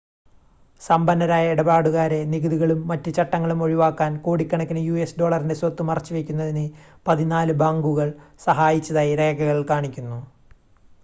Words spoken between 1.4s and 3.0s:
ഇടപാടുകാരെ നികുതികളും